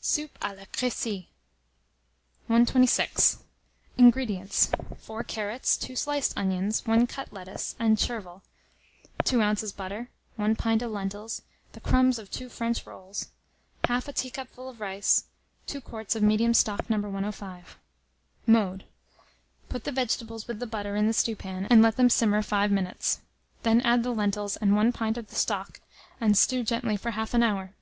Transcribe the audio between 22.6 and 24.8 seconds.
minutes; then add the lentils and